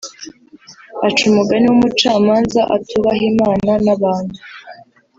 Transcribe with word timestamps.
aca 1.07 1.23
umugani 1.31 1.65
w’ 1.67 1.73
umucamanza 1.77 2.61
atubaha 2.75 3.23
Imana 3.31 3.71
n’ 3.85 3.87
abantu 3.95 4.35